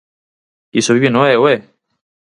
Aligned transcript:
Iso 0.79 0.95
vivino 0.97 1.19
eu, 1.35 1.41
¡eh! 1.53 1.59